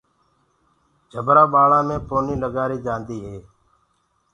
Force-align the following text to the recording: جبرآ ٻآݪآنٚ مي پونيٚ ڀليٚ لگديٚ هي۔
جبرآ 1.11 1.43
ٻآݪآنٚ 1.51 1.87
مي 1.87 1.97
پونيٚ 2.07 2.41
ڀليٚ 2.55 2.81
لگديٚ 2.83 3.25
هي۔ 3.25 3.37